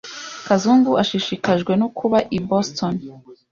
Kazungu 0.47 0.91
ashishikajwe 1.03 1.73
no 1.81 1.87
kuba 1.97 2.17
i 2.37 2.39
Boston. 2.49 2.93